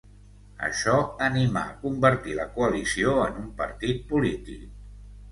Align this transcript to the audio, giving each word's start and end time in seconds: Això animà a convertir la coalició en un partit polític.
Això 0.67 0.93
animà 1.25 1.61
a 1.73 1.75
convertir 1.83 2.33
la 2.39 2.47
coalició 2.55 3.13
en 3.25 3.37
un 3.43 3.51
partit 3.61 4.01
polític. 4.13 4.65